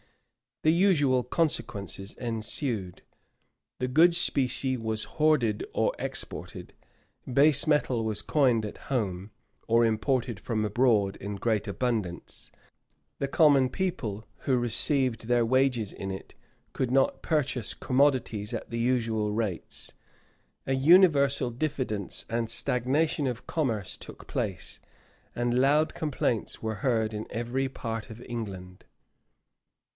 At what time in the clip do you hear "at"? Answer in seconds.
8.65-8.77, 18.53-18.69